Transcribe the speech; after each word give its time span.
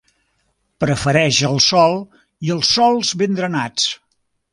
Prefereix 0.83 1.41
el 1.49 1.53
ple 1.53 1.61
sol 1.67 1.93
i 2.47 2.51
els 2.55 2.71
sòls 2.79 3.13
ben 3.23 3.37
drenats. 3.41 3.87